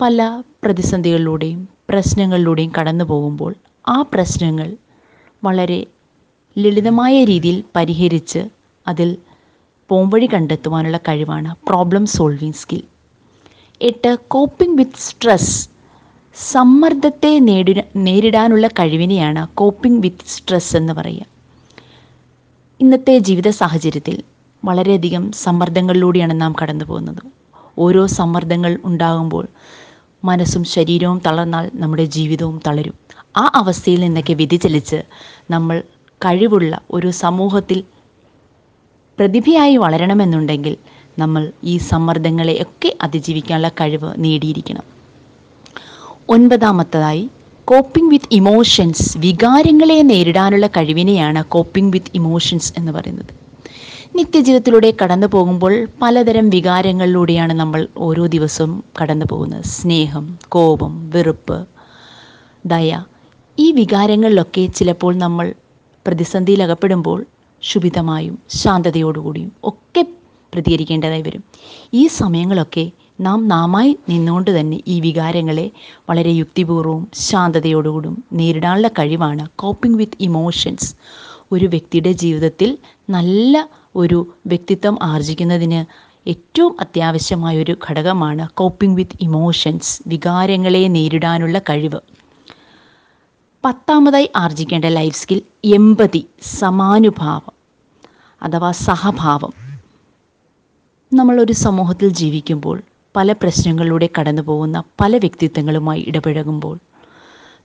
പല 0.00 0.42
പ്രതിസന്ധികളിലൂടെയും 0.64 1.68
പ്രശ്നങ്ങളിലൂടെയും 1.88 2.72
കടന്നു 2.78 3.04
പോകുമ്പോൾ 3.04 3.52
ആ 3.84 4.02
പ്രശ്നങ്ങൾ 4.02 4.68
വളരെ 5.42 5.86
ലളിതമായ 6.56 7.24
രീതിയിൽ 7.24 7.64
പരിഹരിച്ച് 7.76 8.40
അതിൽ 8.86 9.18
പോംവഴി 9.90 10.26
കണ്ടെത്തുവാനുള്ള 10.26 10.96
കഴിവാണ് 11.08 11.54
പ്രോബ്ലം 11.68 12.06
സോൾവിങ് 12.06 12.52
സ്കിൽ 12.52 12.82
എട്ട് 13.80 14.18
കോപ്പിംഗ് 14.28 14.78
വിത്ത് 14.78 14.98
സ്ട്രെസ് 14.98 15.56
സമ്മർദ്ദത്തെ 16.36 17.38
നേടി 17.38 17.74
നേരിടാനുള്ള 17.96 18.66
കഴിവിനെയാണ് 18.68 19.48
കോപ്പിംഗ് 19.54 20.02
വിത്ത് 20.02 20.24
സ്ട്രെസ് 20.26 20.76
എന്ന് 20.76 20.92
പറയുക. 20.92 21.26
ഇന്നത്തെ 22.80 23.18
ജീവിത 23.18 23.48
സാഹചര്യത്തിൽ 23.48 24.16
വളരെയധികം 24.62 25.32
സമ്മർദ്ദങ്ങളിലൂടെയാണ് 25.32 26.40
നാം 26.40 26.52
കടന്നു 26.62 26.84
പോകുന്നത് 26.84 27.22
ഓരോ 27.78 28.06
സമ്മർദ്ദങ്ങൾ 28.06 28.78
ഉണ്ടാകുമ്പോൾ 28.84 29.48
മനസ്സും 30.24 30.64
ശരീരവും 30.64 31.22
തളർന്നാൽ 31.26 31.70
നമ്മുടെ 31.74 32.04
ജീവിതവും 32.04 32.60
തളരും. 32.66 32.94
ആ 33.36 33.50
അവസ്ഥയിൽ 33.54 34.00
നിന്നൊക്കെ 34.00 34.32
വ്യതിചലിച്ച് 34.32 35.02
നമ്മൾ 35.50 35.82
കഴിവുള്ള 36.24 36.80
ഒരു 36.90 37.10
സമൂഹത്തിൽ 37.10 37.84
പ്രതിഭയായി 39.18 39.76
വളരണമെന്നുണ്ടെങ്കിൽ 39.76 40.76
നമ്മൾ 41.18 41.52
ഈ 41.64 41.78
സമ്മർദ്ദങ്ങളെ 41.78 42.62
ഒക്കെ 42.62 42.96
അതിജീവിക്കാനുള്ള 43.02 43.68
കഴിവ് 43.68 44.14
നേടിയിരിക്കണം. 44.18 44.82
ഒൻപതാമത്തതായി 46.28 47.30
കോപ്പിംഗ് 47.64 48.10
വിത്ത് 48.10 48.28
ഇമോഷൻസ് 48.32 49.18
വികാരങ്ങളെ 49.18 50.02
നേരിടാനുള്ള 50.02 50.66
കഴിവിനെയാണ് 50.66 51.44
കോപ്പിംഗ് 51.44 51.92
വിത്ത് 51.92 52.10
ഇമോഷൻസ് 52.14 52.72
എന്ന് 52.76 52.92
പറയുന്നത്. 52.92 53.39
നിത്യജീവിതത്തിലൂടെ 54.14 54.94
കടന്നു 55.02 55.26
പോകുമ്പോൾ 55.26 55.88
പലതരം 56.02 56.50
വികാരങ്ങളിലൂടെയാണ് 56.50 57.52
നമ്മൾ 57.52 57.88
ഓരോ 57.96 58.26
ദിവസവും 58.26 58.84
കടന്നു 59.02 59.26
പോകുന്നത്. 59.30 59.64
സ്നേഹം 59.64 60.38
കോപം 60.48 61.10
വെറുപ്പ് 61.14 61.58
ദയ. 62.66 62.90
ഈ 63.58 63.72
വികാരങ്ങളിലൊക്കെ 63.72 64.66
ചിലപ്പോൾ 64.66 65.14
നമ്മൾ 65.16 65.54
പ്രതിസന്ധിയിൽ 66.06 66.62
അകപ്പെടുമ്പോൾ 66.62 67.26
ശുഭിതമായും 67.62 68.38
ശാന്തതയോടുകൂടിയും 68.48 69.52
ഒക്കെ 69.64 70.02
പ്രതികരിക്കേണ്ടതായി 70.54 71.22
വരും. 71.22 71.42
ഈ 71.94 72.06
സമയങ്ങളൊക്കെ 72.06 72.90
നാം 73.20 73.48
നാമായി 73.48 73.96
നിന്നുകൊണ്ട് 74.08 74.60
തന്നെ 74.60 74.80
ഈ 74.88 75.00
വികാരങ്ങളെ 75.00 75.70
വളരെ 76.10 76.30
യുക്തിപൂർവവും 76.30 77.08
ശാന്തതയോടുകൂടും 77.14 78.24
നേരിടാനുള്ള 78.32 78.88
കഴിവാണ് 78.88 79.46
കോപ്പിംഗ് 79.56 79.98
വിത്ത് 79.98 80.18
ഇമോഷൻസ് 80.20 80.88
ഒരു 81.52 81.64
വ്യക്തിയുടെ 81.64 82.12
ജീവിതത്തിൽ 82.12 82.78
നല്ല 83.10 83.54
ഒരു 83.94 84.36
വ്യക്തിത്വം 84.46 84.98
ആർജിക്കുന്നതിന് 85.02 86.10
ഏറ്റവും 86.28 86.76
അത്യാവശ്യമായ 86.80 87.62
ഒരു 87.62 87.76
ഘടകമാണ് 87.86 88.48
കോപ്പിംഗ് 88.54 88.96
വിത്ത് 88.96 89.18
ഇമോഷൻസ് 89.22 90.02
വികാരങ്ങളെ 90.06 90.88
നേരിടാനുള്ള 90.88 91.58
കഴിവ്. 91.58 92.00
പത്താമതായി 93.64 94.30
ആർജിക്കേണ്ട 94.36 94.84
ലൈഫ് 94.84 95.16
സ്കിൽ 95.16 95.42
എമ്പതി 95.64 96.26
സമാനുഭാവം 96.58 97.54
അഥവാ 98.42 98.70
സഹഭാവം. 98.70 99.52
നമ്മളൊരു 101.12 101.52
സമൂഹത്തിൽ 101.52 102.08
ജീവിക്കുമ്പോൾ 102.08 102.82
പല 103.16 103.32
പ്രശ്നങ്ങളിലൂടെ 103.32 104.08
കടന്നു 104.18 104.42
പോകുന്ന 104.42 104.82
പല 105.00 105.16
വ്യക്തിത്വങ്ങളുമായി 105.16 106.00
ഇടപഴകുമ്പോൾ 106.00 106.78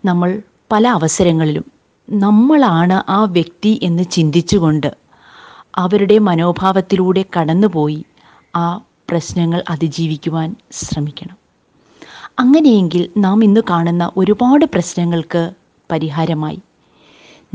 നമ്മൾ 0.06 0.42
പല 0.72 0.88
അവസരങ്ങളിലും 0.88 1.66
നമ്മളാണ് 2.10 3.12
ആ 3.12 3.24
വ്യക്തി 3.24 3.80
എന്ന് 3.84 4.04
ചിന്തിച്ചുകൊണ്ട് 4.12 5.05
അവരുടെ 5.78 6.18
മനോഭാവത്തിലൂടെ 6.18 7.26
കടന്നുപോയി 7.36 8.06
ആ 8.56 8.68
പ്രശ്നങ്ങൾ 9.10 9.64
അതിജീവിക്കുവാൻ 9.70 10.56
ശ്രമിക്കണം. 10.72 11.38
അങ്ങനെയെങ്കിൽ 12.40 13.10
നാം 13.18 13.44
ഇന്ന് 13.44 13.62
കാണുന്ന 13.70 14.12
ഒരുപാട് 14.18 14.66
പ്രശ്നങ്ങൾക്ക് 14.66 15.54
പരിഹാരമായി. 15.92 16.60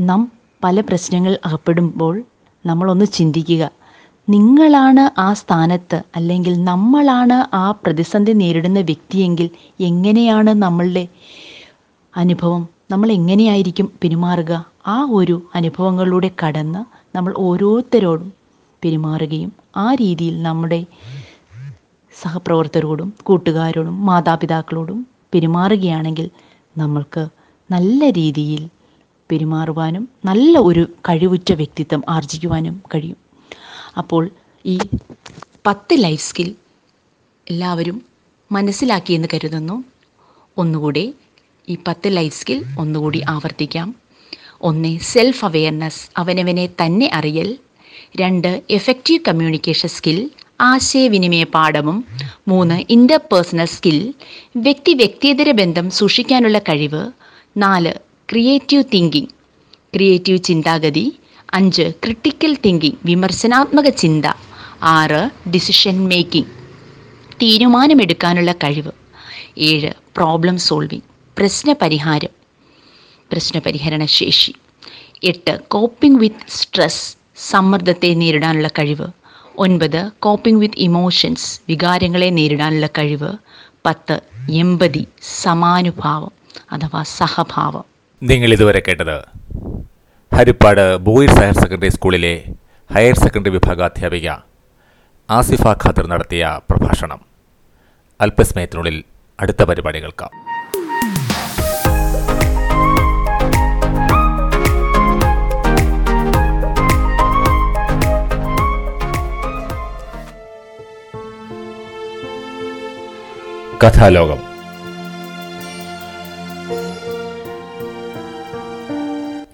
നാം 0.01 0.31
പല 0.63 0.81
പ്രശ്നങ്ങൾ 0.81 1.39
അകപ്പെടുമ്പോൾ 1.45 2.23
നമ്മളൊന്ന് 2.65 3.05
ചിന്തിക്കുക 3.05 3.71
നിങ്ങളാണ് 4.29 5.19
ആ 5.19 5.33
സ്ഥാനത്ത് 5.33 6.03
അല്ലെങ്കിൽ 6.15 6.63
നമ്മളാണ് 6.63 7.55
ആ 7.55 7.71
പ്രതിസന്ധി 7.71 8.31
നേരിടുന്ന 8.31 8.79
വ്യക്തിയെങ്കിൽ 8.79 9.49
എങ്ങനെയാണ് 9.79 10.49
നമ്മളുടെ 10.49 11.07
അനുഭവം 12.15 12.67
നമ്മൾ 12.91 13.11
എങ്ങനെയായിരിക്കും 13.11 13.91
പിന്മാറുക 14.01 14.65
ആ 14.87 15.07
ഒരു 15.11 15.41
അനുഭവങ്ങളിലൂടെ 15.55 16.31
കടന്ന് 16.45 17.00
നമ്മൾ 17.15 17.33
ഓരോരുത്തരോടും 17.37 18.29
പെരുമാറുകയും 18.83 19.51
ആ 19.77 19.93
രീതിയിൽ 19.93 20.41
നമ്മുടെ 20.41 20.85
സഹപ്രവർത്തകരോടും 22.13 23.13
കൂട്ടുകാരോടും 23.23 24.05
മാതാപിതാക്കളോടും 24.05 25.07
പെരുമാറുകയാണെങ്കിൽ 25.33 26.29
നമ്മൾക്ക് 26.77 27.23
നല്ല 27.69 28.09
രീതിയിൽ 28.09 28.63
പെരുമാറുവാനും 29.29 30.09
നല്ല 30.25 30.59
ഒരു 30.59 30.83
കഴിവുറ്റ 31.09 31.51
വ്യക്തിത്വം 31.51 32.01
ആർജിക്കുവാനും 32.09 32.81
കഴിയും. 32.93 33.17
അപ്പോൾ 33.97 34.23
ഈ 34.65 34.77
പത്ത് 35.67 35.95
ലൈഫ് 35.99 36.23
സ്കിൽ 36.23 36.55
എല്ലാവരും 37.47 37.97
മനസ്സിലാക്കിയെന്ന് 38.51 39.27
കരുതുന്നു. 39.33 39.83
ഒന്നുകൂടെ 40.57 41.13
ഈ 41.69 41.77
പത്ത് 41.87 42.09
ലൈഫ് 42.17 42.35
സ്കിൽ 42.35 42.59
ഒന്നുകൂടി 42.79 43.21
ആവർത്തിക്കാം. 43.35 43.87
ഒന്ന് 44.61 44.99
സെൽഫ് 44.99 45.45
അവെയർനെസ് 45.45 46.09
അവനവനെ 46.17 46.65
തന്നെ 46.67 47.09
അറിയൽ. 47.13 47.57
രണ്ട് 48.17 48.61
എഫക്റ്റീവ് 48.69 49.21
കമ്മ്യൂണിക്കേഷൻ 49.27 49.89
സ്കിൽ 49.89 50.29
ആശയവിനിമയ 50.61 51.43
പാഠവും. 51.43 52.05
മൂന്ന് 52.47 52.83
ഇന്റർപേഴ്സണൽ 52.89 53.65
സ്കിൽ 53.65 54.13
വ്യക്തി 54.55 54.93
വ്യക്തിയേതര 54.93 55.51
ബന്ധം 55.51 55.89
സൂക്ഷിക്കാനുള്ള 55.89 56.59
കഴിവ്. 56.59 57.11
നാല് 57.57 57.93
ക്രിയേറ്റീവ് 58.29 58.83
തിങ്കിങ് 58.93 59.27
ക്രിയേറ്റീവ് 59.93 60.37
ചിന്താഗതി. 60.37 61.15
അഞ്ച് 61.53 61.81
ക്രിട്ടിക്കൽ 61.81 62.57
തിങ്കിങ് 62.65 62.97
വിമർശനാത്മക 63.05 63.89
ചിന്ത. 63.89 64.25
ആറ് 64.83 65.29
ഡിസിഷൻ 65.49 66.07
മേക്കിംഗ് 66.07 66.47
തീരുമാനമെടുക്കാനുള്ള 67.41 68.51
കഴിവ്. 68.51 68.91
ഏഴ് 69.57 69.91
പ്രോബ്ലം 70.17 70.57
സോൾവിങ് 70.57 71.01
പ്രശ്നപരിഹാരം. 71.37 72.40
പ്രശ്നപരിഹരണ 73.31 74.05
ശേഷി 74.05 74.55
എട്ട് 75.23 75.59
കോപ്പിംഗ് 75.67 76.19
വിത്ത് 76.19 76.49
സ്ട്രെസ് 76.49 77.15
സമ്മർദ്ദത്തെ 77.37 78.13
നേരിടാനുള്ള 78.13 78.67
കഴിവ്. 78.67 79.07
ഒൻപത് 79.57 80.11
കോപ്പിംഗ് 80.19 80.59
വിത്ത് 80.59 80.75
ഇമോഷൻസ് 80.77 81.61
വികാരങ്ങളെ 81.69 82.29
നേരിടാനുള്ള 82.29 82.87
കഴിവ്. 82.87 83.33
പത്ത് 83.85 84.21
എമ്പതി 84.51 85.07
സമാനുഭാവം 85.41 86.31
അഥവാ 86.71 87.03
സഹഭാവം. 87.03 87.83
നിങ്ങൾ 88.23 88.53
ഇതുവരെ 88.53 88.83
കേട്ടത് 88.87 89.17
ഹരിപ്പാട് 90.35 90.97
ബോയ്സ് 90.97 91.33
ഹയർ 91.33 91.53
സെക്കൻഡറി 91.53 91.89
സ്കൂളിലെ 91.89 92.43
ഹയർ 92.93 93.15
സെക്കൻഡറി 93.15 93.51
വിഭാഗാധ്യാപിക 93.51 94.29
ആസിഫ 95.29 95.67
ഖാദർ 95.67 96.07
നടത്തിയ 96.07 96.59
പ്രഭാഷണം. 96.69 97.19
അല്പസമയത്തിനുള്ളിൽ 98.21 99.03
അടുത്ത 99.39 99.63
പരിപാടി 99.63 99.99
കഥാലോകം. 113.83 114.37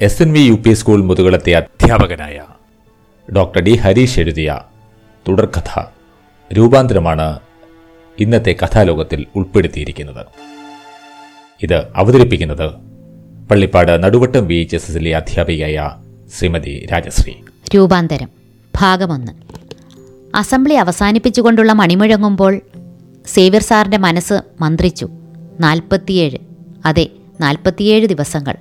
S 0.02 0.22
N 0.22 0.34
V 0.34 0.40
U 0.40 0.54
P 0.54 0.74
school 0.74 1.04
മുതുകളത്തെ 1.04 1.54
അധ്യാപകനായ 1.54 2.44
ഡോക്ടർ 3.36 3.62
ഡി. 3.62 3.76
ഹരീഷ് 3.76 4.20
എഴുതിയ 4.20 4.62
തുടർകഥ 5.28 5.84
രൂപാന്തരമാണ് 6.54 7.40
ഇന്നത്തെ 8.20 8.56
കഥാലോകത്തിൽ 8.64 9.26
ഉൾപ്പെടുത്തിയിരിക്കുന്നത്. 9.36 10.26
ഇത് 11.64 11.88
അവതരിപ്പിക്കുന്നത് 11.96 12.72
Pallippad 13.52 14.04
Naduvattom 14.04 14.48
V. 14.48 14.56
H. 14.56 14.76
S. 14.76 14.92
എസിലെ 14.92 15.16
അധ്യാപികയായ 15.16 15.92
ശ്രീമതി 16.38 16.88
രാജശ്രീ. 16.92 17.34
രൂപാന്തരം. 17.76 18.30
ഭാഗമൊന്ന്. 18.76 19.32
അസംബ്ലി 20.36 20.74
അവസാനിപ്പിച്ചുകൊണ്ടുള്ള 20.74 21.74
മണിമുഴങ്ങുമ്പോൾ 21.74 22.62
സേവ്യർ 23.28 23.62
സാറിന്റെ 23.62 23.98
മനസ്സ് 23.98 24.34
മന്ത്രിച്ചു. 24.62 25.10
നാൽപ്പത്തിയേഴ്. 25.60 26.38
അതെ 26.86 27.08
നാൽപ്പത്തിയേഴ് 27.42 28.06
ദിവസങ്ങൾ. 28.06 28.56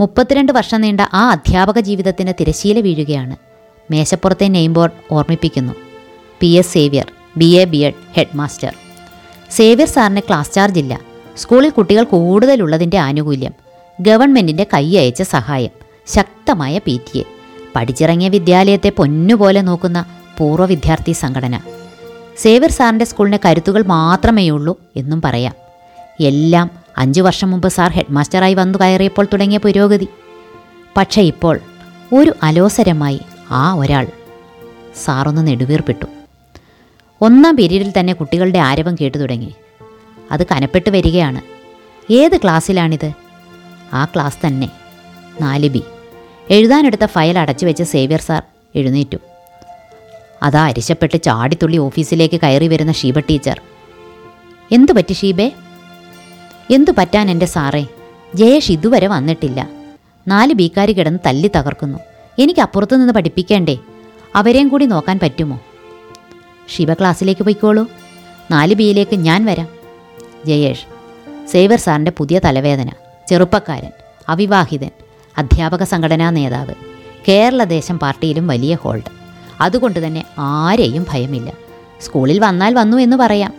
മുപ്പത്തിരണ്ട് 0.00 0.52
വർഷം 0.52 0.80
നീണ്ട 0.80 1.00
ആ 1.00 1.30
അധ്യാപക 1.30 1.78
ജീവിതത്തിന് 1.78 2.32
തിരശീല 2.40 2.80
വീഴുകയാണ്. 2.80 3.36
മേശപ്പുറത്തെ 3.90 4.48
നെയിം 4.48 4.72
ബോർഡ് 4.72 4.92
ഓർമ്മിപ്പിക്കുന്നു. 5.10 5.72
P. 6.40 6.46
S. 6.46 6.72
Xavier 6.72 7.06
B. 7.36 7.44
A. 7.44 7.64
B. 7.64 7.76
Ed 7.76 7.94
headmaster. 8.36 8.72
Xavier 9.50 9.88
സാറിന് 9.88 10.20
ക്ലാസ് 10.20 10.52
ചാർജ് 10.52 10.78
ഇല്ല. 10.78 11.00
സ്കൂളിൽ 11.36 11.70
കുട്ടികൾ 11.70 12.04
കൂടുതലുള്ളതിന്റെ 12.04 12.98
ആനുകൂല്യം. 12.98 13.52
ഗവൺമെന്റിന്റെ 14.00 14.66
കൈയയച്ച 14.74 15.22
സഹായം. 15.22 15.70
ശക്തമായ 16.06 16.78
പി 16.78 17.00
ടി 17.14 17.18
എ. 17.18 17.24
പഠിച്ചിറങ്ങിയ 17.76 18.28
വിദ്യാലയത്തെ 18.28 18.88
പൊന്നുപോലെ 18.88 19.60
നോക്കുന്ന 19.60 20.04
പൂർവ 20.38 20.64
വിദ്യാർത്ഥി 20.64 21.12
സംഘടന. 21.12 21.60
സേവ്യർ 22.38 22.70
സാറിന്റെ 22.70 23.04
സ്കൂളിന്റെ 23.04 23.38
കരുത്തുകൾ 23.44 23.82
മാത്രമേ 23.82 24.50
ഉള്ളൂ 24.50 24.76
എന്നും 24.96 25.22
പറയാം. 25.22 25.54
എല്ലാം 26.20 26.70
അഞ്ചു 26.98 27.22
വർഷം 27.22 27.50
മുമ്പ് 27.50 27.68
സാർ 27.68 27.90
ഹെഡ് 27.90 28.12
മാസ്റ്ററായി 28.12 28.54
വന്നു 28.54 28.78
കയറിയപ്പോൾ 28.78 29.26
തുടങ്ങിയ 29.32 29.58
പുരോഗതി. 29.58 30.08
പക്ഷേ 30.96 31.22
ഇപ്പോൾ 31.22 31.60
ഒരു 32.12 32.34
അലോസരമായി 32.42 33.20
ആ 33.50 33.74
ഒരാൾ 33.74 34.06
സാറൊന്ന് 35.04 35.46
നെടുവീർപ്പിട്ടു. 35.46 36.06
ഒന്നാം 37.20 37.56
പീരീഡിൽ 37.56 37.92
തന്നെ 37.98 38.12
കുട്ടികളുടെ 38.12 38.58
ആരവം 38.58 38.94
കേട്ടു 38.94 39.18
തുടങ്ങി. 39.18 39.54
അത് 40.32 40.46
കനപ്പെട്ട് 40.46 40.90
വരികയാണ്. 40.90 41.42
ഏത് 42.12 42.36
ക്ലാസ്സിലാണിത്? 42.36 43.12
ആ 43.92 44.04
ക്ലാസ് 44.04 44.46
തന്നെ 44.46 44.70
നാല് 45.40 45.68
ബി. 45.68 45.82
എഴുതാനെടുത്ത 46.50 47.04
ഫയൽ 47.04 47.38
അടച്ചു 47.38 47.66
വെച്ച് 47.66 47.84
സേവ്യർ 47.84 48.20
സാർ 48.20 48.42
എഴുന്നേറ്റു. 48.74 49.16
അതാ 50.44 50.64
അരിശപ്പെട്ട് 50.64 51.22
ചാടിത്തുള്ളി 51.22 51.76
ഓഫീസിലേക്ക് 51.76 52.40
കയറി 52.40 52.68
വരുന്ന 52.68 52.92
ഷീബ 52.92 53.18
ടീച്ചർ. 53.18 53.60
എന്തു 54.72 54.92
പറ്റി 54.92 55.12
ഷീബേ? 55.12 55.52
എന്തു 56.74 56.90
പറ്റാൻ 56.98 57.30
എന്റെ 57.30 57.46
സാറേ? 57.46 57.86
ജയേഷ് 58.34 58.72
ഇതുവരെ 58.72 59.06
വന്നിട്ടില്ല. 59.06 59.68
നാല് 60.28 60.54
ബീക്കാരി 60.54 60.92
കിടന്ന് 60.92 61.18
തല്ലി 61.26 61.50
തകർക്കുന്നു. 61.56 61.98
എനിക്ക് 62.38 62.60
അപ്പുറത്തു 62.60 62.96
നിന്ന് 62.96 63.12
പഠിപ്പിക്കേണ്ടേ? 63.12 63.78
അവരെയും 64.36 64.68
കൂടി 64.68 64.84
നോക്കാൻ 64.84 65.18
പറ്റുമോ? 65.22 65.60
ശിവ 66.76 66.94
ക്ലാസ്സിലേക്ക് 66.94 67.44
പോയിക്കോളൂ. 67.44 67.86
നാല് 68.50 68.74
ബിയിലേക്ക് 68.74 69.16
ഞാൻ 69.16 69.44
വരാം. 69.44 69.68
ജയേഷ് 70.46 70.86
സേവർ 71.46 71.78
സാറിന്റെ 71.78 72.12
പുതിയ 72.16 72.40
തലവേദന. 72.44 72.90
ചെറുപ്പക്കാരൻ 73.28 73.90
അവിവാഹിതൻ 74.28 74.90
അധ്യാപക 75.38 75.82
സംഘടനാ 75.82 76.30
നേതാവ്. 76.30 76.74
കേരള 77.28 77.64
ദേശം 77.64 77.98
പാർട്ടിയിലും 77.98 78.46
വലിയ 78.46 78.74
ഹോൾഡ്. 78.74 79.13
അതുകൊണ്ട് 79.60 80.06
തന്നെ 80.06 80.24
ആരെയും 80.38 81.06
ഭയമില്ല. 81.10 81.52
സ്കൂളിൽ 82.00 82.38
വന്നാൽ 82.38 82.74
വന്നു 82.74 82.96
എന്ന് 82.96 83.16
പറയാം. 83.16 83.52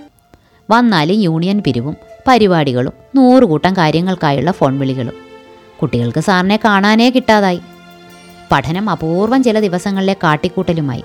വന്നാലും 0.71 1.15
യൂണിയൻ 1.15 1.61
പിരിവും 1.65 1.97
പരിപാടികളും 2.27 2.93
നൂറുകൂട്ടം 3.15 3.73
കാര്യങ്ങൾക്കായുള്ള 3.73 4.51
ഫോൺ 4.51 4.79
വിളികളും. 4.79 5.13
കുട്ടികൾക്ക് 5.81 6.21
സാറിനെ 6.21 6.59
കാണാനേ 6.65 7.09
കിട്ടാതായി. 7.09 7.59
പഠനം 8.51 8.89
അപൂർവം 8.89 9.43
ചില 9.43 9.59
ദിവസങ്ങളിലെ 9.59 10.13
കാട്ടിക്കൂട്ടലുമായി. 10.13 11.03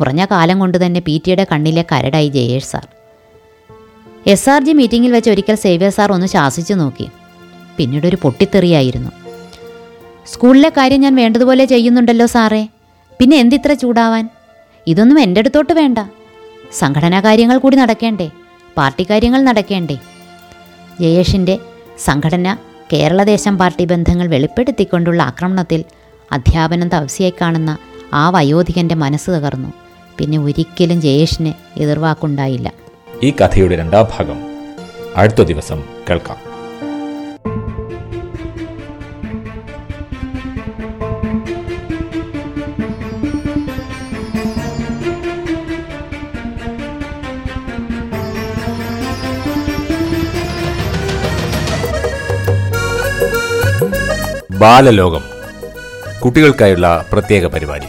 കുറഞ്ഞ 0.00 0.24
കാലം 0.24 0.58
കൊണ്ട് 0.58 0.86
തന്നെ 0.86 1.00
പി 1.00 1.22
ടിയുടെ 1.26 1.46
കണ്ണിലെ 1.52 1.84
കരടായി 1.92 2.28
Jayesh 2.28 2.64
sir. 2.64 2.86
S 4.26 4.50
R 4.50 4.64
G 4.64 4.72
മീറ്റിങ്ങിൽ 4.72 5.12
വെച്ച് 5.12 5.30
ഒരിക്കൽ 5.30 5.54
സേവ്യർ 5.54 5.90
സാർ 5.90 6.12
ഒന്ന് 6.12 6.26
ശാസിച്ചു 6.26 6.74
നോക്കി. 6.74 7.08
പിന്നീട് 7.76 8.06
ഒരു 8.06 8.18
പൊട്ടിത്തെറിയായിരുന്നു. 8.22 9.10
സ്കൂളിലെ 10.26 10.68
കാര്യം 10.68 11.00
ഞാൻ 11.00 11.14
വേണ്ടതുപോലെ 11.14 11.64
ചെയ്യുന്നുണ്ടല്ലോ 11.64 12.26
സാറേ. 12.26 12.68
പിന്നെ 13.20 13.36
എന്തിത്ര 13.36 13.72
ചൂടാവാൻ? 13.72 14.28
ഇതൊന്നും 14.86 15.20
എന്റെ 15.20 15.38
അടുത്തോട്ട് 15.38 15.72
വേണ്ട. 15.72 15.98
സംഘടനാ 16.72 17.20
കാര്യങ്ങൾ 17.20 17.58
കൂടി 17.58 17.76
നടക്കേണ്ടേ? 17.76 18.30
പാർട്ടി 18.76 19.06
കാര്യങ്ങൾ 19.10 19.42
നടക്കേണ്ടേ? 19.42 19.96
ജയേഷിന്റെ 21.00 21.58
സംഘടന 22.04 22.56
കേരളദേശം 22.92 23.58
പാർട്ടി 23.58 23.84
ബന്ധങ്ങൾ 23.84 24.26
വെളിപ്പെടുത്തിക്കൊണ്ടുള്ള 24.26 25.22
ആക്രമണത്തിൽ 25.22 25.84
അധ്യാപനം 26.32 26.88
തവസിയായി 26.88 27.32
കാണുന്ന 27.40 27.78
ആ 28.14 28.30
വയോധികന്റെ 28.30 28.94
മനസ്സ് 28.94 29.30
തകർന്നു. 29.30 29.72
പിന്നെ 30.18 30.38
ഒരിക്കലും 30.38 31.00
ജയേഷിന് 31.00 31.80
എതിർവാക്കുണ്ടായില്ല. 31.80 32.72
ഈ 33.22 33.30
കഥയുടെ 33.30 33.76
രണ്ടാം 33.76 34.08
ഭാഗം 34.18 34.38
അടുത്ത 35.16 35.42
ദിവസം 35.42 35.84
കേൾക്കാം. 36.10 36.45
ബാലലോകം. 54.58 55.24
കുട്ടികൾക്കായുള്ള 56.20 57.04
പ്രത്യേക 57.12 57.46
പരിപാടി. 57.46 57.86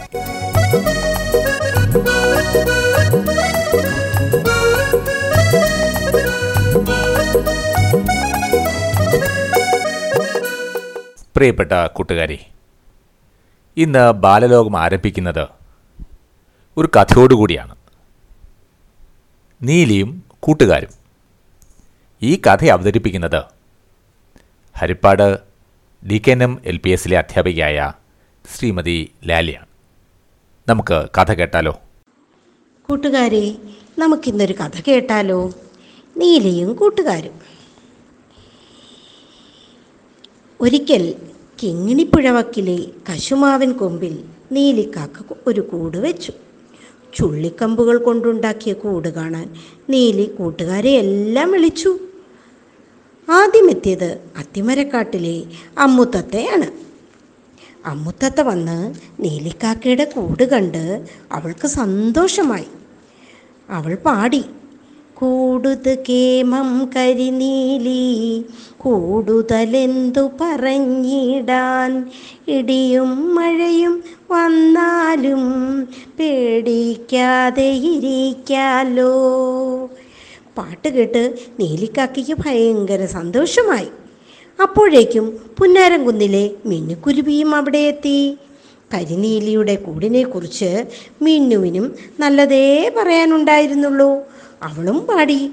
പ്രിയപ്പെട്ട 11.36 11.86
കൂട്ടുകാരി 11.86 12.40
ഇന്ന് 13.76 14.12
ബാലലോകം 14.12 14.80
ആരംഭിക്കുന്നത് 14.80 15.48
ഒരു 16.76 16.88
കഥയോടുകൂടിയാണ്. 16.96 17.74
നീലിയും 19.62 20.24
കൂട്ടുകാരും 20.40 20.90
ഈ 22.22 22.40
കഥ 22.46 22.64
അവതരിപ്പിക്കുന്നത് 22.64 23.44
Harippad 24.76 25.47
D 26.06 26.22
K 26.26 26.30
N 26.30 26.56
L 26.64 26.76
P 26.76 26.90
എസിലെ 26.90 27.18
അധ്യാപികയായ 27.18 27.92
ശ്രീമതി 28.54 29.10
ലാലിയാണ് 29.26 29.66
നമുക്ക് 30.68 31.08
കഥ 31.18 31.32
കേട്ടാലോ? 31.32 31.80
കൂട്ടുകാരെ 32.88 33.54
നമുക്കിന്നൊരു 33.98 34.52
കഥ 34.52 34.80
കേട്ടാലോ? 34.88 35.52
നീലയും 36.16 36.72
കൂട്ടുകാരും. 36.72 37.40
ഒരിക്കൽ 40.60 41.14
കിങ്ങിണിപ്പുഴവക്കിലെ 41.62 42.78
കശുമാവൻ 43.10 43.72
കൊമ്പിൽ 43.72 44.24
നീലിക്കാക്ക 44.52 45.34
ഒരു 45.46 45.60
കൂട് 45.60 45.96
വെച്ചു. 45.96 46.32
ചുള്ളിക്കമ്പുകൾ 47.14 47.98
കൊണ്ടുണ്ടാക്കിയ 47.98 48.72
കൂട് 48.72 49.08
കാണാൻ 49.08 49.54
നീലി 49.90 50.24
കൂട്ടുകാരെ 50.24 50.90
എല്ലാം 50.90 51.52
വിളിച്ചു. 51.52 52.07
ആദ്യമെത്തിയത് 53.30 54.20
അത്തിമരക്കാട്ടിലെ 54.38 55.42
അമ്മുത്തത്തെയാണ്. 55.78 56.66
അമ്മുത്തത്ത 57.86 58.40
വന്ന് 58.40 58.94
നീലിക്കാക്കയുടെ 59.20 60.04
കൂട് 60.04 60.42
കണ്ട് 60.42 61.06
അവൾക്ക് 61.32 61.66
സന്തോഷമായി. 61.66 62.66
അവൾ 63.70 63.94
പാടി 63.94 64.44
കൂടുത് 65.14 65.98
കേമം 66.08 66.90
കരിനീലി 66.96 68.44
കൂടുതലെന്തു 68.78 70.30
പറഞ്ഞിടാൻ? 70.40 72.10
ഇടിയും 72.48 73.34
മഴയും 73.34 74.04
വന്നാലും 74.30 75.42
പേടിക്കാതെ 76.18 77.70
ഇരിക്കാലോ? 77.70 79.14
പാട്ട് 80.58 80.88
കേട്ട് 80.88 81.34
നീലിക്കാക്കിക്ക് 81.60 82.36
ഭയങ്കര 82.46 83.04
സന്തോഷമായി. 83.04 83.88
അപ്പോഴേക്കും 84.62 85.40
പുന്നാരംകുന്നിലെ 85.58 86.50
മിന്നുക്കുരുവിയും 86.66 87.54
അവിടെ 87.54 87.78
എത്തി. 87.78 88.36
കരിനീലിയുടെ 88.94 89.74
കൂടിനെക്കുറിച്ച് 89.74 90.84
മിന്നുവിനും 91.22 91.94
നല്ലതേ 92.20 92.92
പറയാനുണ്ടായിരുന്നുള്ളൂ. 92.96 94.22
അവളും 94.62 95.06
പാടി. 95.06 95.50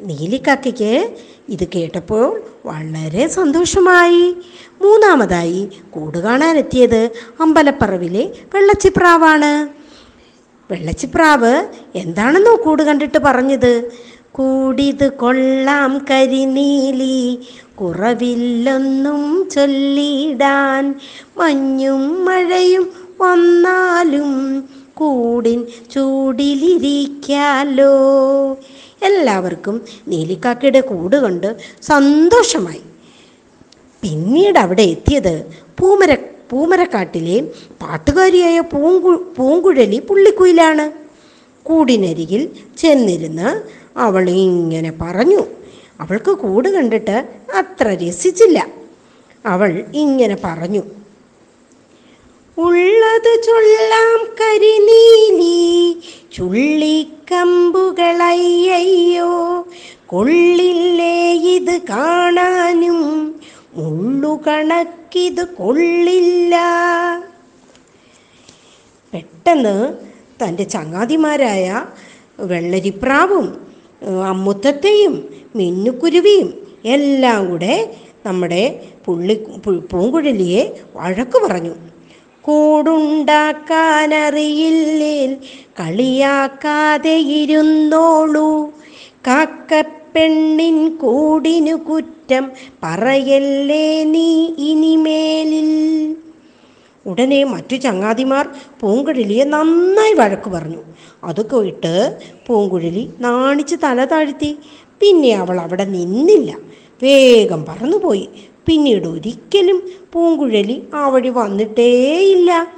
നീലിക്കാക്കയ്ക്ക് 0.00 1.14
ഇത് 1.48 1.68
കേട്ടപ്പോൾ 1.74 2.42
വളരെ 2.66 3.28
സന്തോഷമായി. 3.28 4.36
മൂന്നാമതായി 4.82 5.68
കൂട് 5.90 6.18
കാണാനെത്തിയത് 6.18 7.10
അമ്പലപ്പറവിലെ 7.40 8.32
വെള്ളച്ചിപ്രാവാണ്. 8.54 9.68
വെള്ളച്ചിപ്രാവ് 10.72 11.66
എന്താണെന്നോ 11.94 12.58
കൂട് 12.64 12.82
കണ്ടിട്ട് 12.82 13.18
പറഞ്ഞത്? 13.18 13.90
കൂടിത് 14.32 15.12
കൊള്ളാം 15.12 16.06
കരിനീലി 16.10 17.46
കുറവില്ലൊന്നും 17.80 19.50
ചൊല്ലിടാൻ 19.50 20.94
മഞ്ഞും 21.38 22.24
മഴയും 22.24 22.92
വന്നാലും 23.20 24.64
കൂടിൻ 24.94 25.66
ചൂടിലിരിക്കാലോ. 25.94 27.94
എല്ലാവർക്കും 29.08 29.76
നീലിക്കാക്കയുടെ 30.08 30.80
കൂട് 30.80 31.16
കണ്ട് 31.16 31.48
സന്തോഷമായി. 31.82 32.82
പിന്നീട് 34.02 34.58
അവിടെ 34.58 34.82
എത്തിയത് 34.82 35.34
പൂമര 35.78 36.12
പൂമരക്കാട്ടിലെ 36.50 37.36
പാട്ടുകാരിയായ 37.82 38.60
പൂങ്കു 38.60 39.10
പൂങ്കുഴലി 39.36 39.98
പുള്ളിക്കുയിലാണ്. 40.08 40.86
കൂടിനരികിൽ 41.66 42.42
ചെന്നിരുന്ന് 42.78 43.48
അവൾ 43.96 44.24
ഇങ്ങനെ 44.30 44.92
പറഞ്ഞു 45.02 45.42
അവൾക്ക് 46.00 46.30
കൂട് 46.30 46.68
കണ്ടിട്ട് 46.68 47.16
അത്ര 47.60 47.86
രസിച്ചില്ല. 48.02 48.58
അവൾ 49.44 49.70
ഇങ്ങനെ 49.94 50.36
പറഞ്ഞു 50.44 50.82
ഉള്ളത് 52.60 53.32
ചൊല്ലാം 53.46 54.20
കരിനീലി 54.40 55.58
ചുള്ളിക്കമ്പുകളയ്യോ 56.36 59.32
കൊള്ളില്ലേ 60.12 61.16
ഇത് 61.56 61.74
കാണാനും? 61.90 63.00
മുള്ളുകണക്കിത് 63.78 65.42
കൊള്ളില്ല. 65.58 66.54
പെട്ടെന്ന് 69.12 69.76
തന്റെ 70.40 70.64
ചങ്ങാതിമാരായ 70.74 71.66
വെള്ളരിപ്രാവും 72.50 73.46
അമ്മുത്തത്തെയും 74.32 75.14
മിന്നുക്കുരുവിയും 75.58 76.48
എല്ലാം 76.96 77.40
കൂടെ 77.50 77.74
നമ്മുടെ 78.26 78.62
പുള്ളി 79.06 79.34
പൂങ്കുഴലിയെ 79.90 80.62
വഴക്ക് 80.96 81.38
പറഞ്ഞു. 81.46 81.74
കൂടുണ്ടാക്കാനറിയില്ലേൽ 82.50 85.36
കളിയാക്കാതെ 85.80 87.14
ഇരുന്നോളൂ. 87.14 88.72
കാക്കപ്പെണ്ണിൻ 89.26 90.96
കൂടിനു 90.96 91.74
കുറ്റം 91.74 92.50
പറയല്ലേ 92.82 94.04
നീ 94.04 94.54
ഇനിമേലിൽ? 94.58 96.16
ഉടനെ 97.06 97.44
മറ്റു 97.44 97.76
ചങ്ങാതിമാർ 97.76 98.48
പൂങ്കുഴലിയെ 98.80 99.44
നന്നായി 99.44 100.12
വഴക്ക് 100.12 100.50
പറഞ്ഞു. 100.50 100.78
അത് 101.24 101.46
കേട്ട് 101.46 102.18
പൂങ്കുഴലി 102.46 103.10
നാണിച്ച് 103.20 103.76
തല 103.84 104.04
താഴ്ത്തി. 104.04 104.58
പിന്നെ 105.00 105.32
അവൾ 105.32 105.60
അവിടെ 105.60 105.84
നിന്നില്ല. 105.84 106.56
വേഗം 107.02 107.64
പറന്നുപോയി. 107.68 108.28
പിന്നീട് 108.70 109.06
ഒരിക്കലും 109.06 109.90
പൂങ്കുഴലി 110.12 110.88
ആ 110.94 111.08
വഴി 111.08 111.28
വന്നിട്ടേയില്ല. 111.28 112.74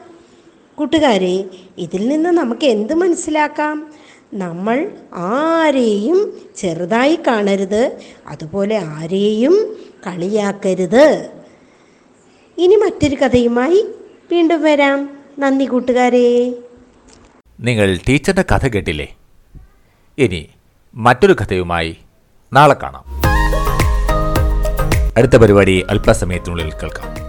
കൂട്ടുകാരെ 0.75 1.45
ഇതിൽ 1.79 2.09
നിന്ന് 2.09 2.31
നമുക്ക് 2.31 2.67
എന്ത് 2.67 2.95
മനസ്സിലാക്കാം? 2.95 3.93
നമ്മൾ 4.35 4.91
ആരെയും 5.15 6.41
ചെറുതായി 6.57 7.19
കാണരുത് 7.27 7.99
അതുപോലെ 8.27 8.79
ആരെയും 8.79 9.77
കളിയാക്കരുത്. 10.07 11.29
ഇനി 12.59 12.75
മറ്റൊരു 12.75 13.17
കഥയുമായി 13.17 13.87
വീണ്ടും 14.33 14.63
വരാം. 14.63 15.19
നന്ദി 15.39 15.65
കൂട്ടുകാരെ. 15.65 16.55
നിങ്ങൾ 17.61 17.99
ടീച്ചറിന്റെ 18.09 18.55
കഥ 18.55 18.69
കേട്ടില്ലേ? 18.69 19.17
ഇനി 20.19 20.49
മറ്റൊരു 20.95 21.33
കഥയുമായി 21.33 21.97
നാളെ 22.53 22.75
കാണാം. 22.75 23.32
അടുത്ത 25.17 25.37
പരിപാടി 25.37 25.85
അല്പസമയത്തിനുള്ളിൽ 25.91 26.73
കേൾക്കാം. 26.83 27.22